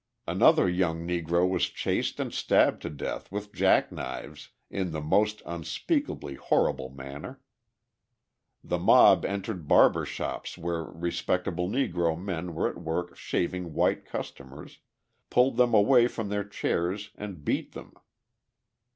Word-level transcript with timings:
Another 0.25 0.67
young 0.67 1.05
Negro 1.07 1.47
was 1.47 1.67
chased 1.69 2.19
and 2.19 2.33
stabbed 2.33 2.81
to 2.81 2.89
death 2.89 3.31
with 3.31 3.53
jack 3.53 3.91
knives 3.91 4.49
in 4.67 4.89
the 4.93 4.99
most 4.99 5.43
unspeakably 5.45 6.33
horrible 6.33 6.89
manner. 6.89 7.39
The 8.63 8.79
mob 8.79 9.23
entered 9.25 9.67
barber 9.67 10.05
shops 10.07 10.57
where 10.57 10.83
respectable 10.85 11.69
Negro 11.69 12.19
men 12.19 12.55
were 12.55 12.67
at 12.69 12.79
work 12.81 13.15
shaving 13.15 13.75
white 13.75 14.03
customers, 14.03 14.79
pulled 15.29 15.57
them 15.57 15.75
away 15.75 16.07
from 16.07 16.29
their 16.29 16.45
chairs 16.45 17.11
and 17.13 17.45
beat 17.45 17.73
them. 17.73 17.93